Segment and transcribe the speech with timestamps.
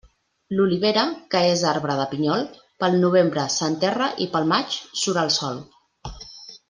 [0.59, 1.01] L'olivera,
[1.35, 2.41] que és arbre de pinyol,
[2.85, 5.61] pel novembre s'enterra i pel maig surt al sol.